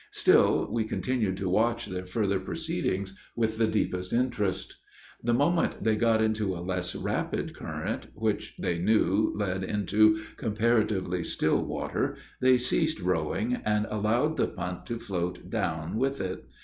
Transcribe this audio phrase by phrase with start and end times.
[0.13, 4.77] Still we continued to watch their further proceedings with the deepest interest.
[5.21, 11.23] The moment they got into a less rapid current, which, they knew, led into comparatively
[11.23, 16.49] still water they ceased rowing, and allowed the punt to float down with it.